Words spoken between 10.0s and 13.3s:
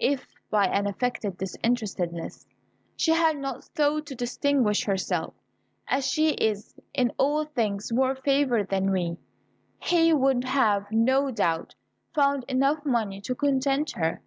would have, no doubt, found enough money